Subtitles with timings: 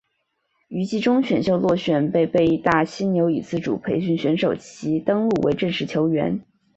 [0.67, 6.41] 于季中选秀落选被被义大犀牛以自主培训选手其登录为正式球员。